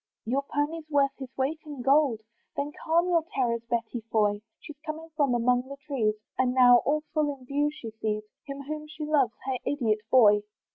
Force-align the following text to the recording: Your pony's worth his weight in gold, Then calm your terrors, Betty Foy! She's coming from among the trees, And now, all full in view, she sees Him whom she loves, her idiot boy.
Your 0.25 0.41
pony's 0.41 0.89
worth 0.89 1.11
his 1.19 1.29
weight 1.37 1.59
in 1.63 1.83
gold, 1.83 2.21
Then 2.55 2.71
calm 2.83 3.07
your 3.09 3.23
terrors, 3.35 3.61
Betty 3.69 4.01
Foy! 4.09 4.41
She's 4.59 4.79
coming 4.83 5.09
from 5.15 5.35
among 5.35 5.67
the 5.67 5.77
trees, 5.85 6.15
And 6.39 6.55
now, 6.55 6.77
all 6.77 7.01
full 7.13 7.31
in 7.37 7.45
view, 7.45 7.69
she 7.71 7.91
sees 7.91 8.23
Him 8.47 8.61
whom 8.63 8.87
she 8.87 9.05
loves, 9.05 9.35
her 9.45 9.59
idiot 9.63 9.99
boy. 10.09 10.41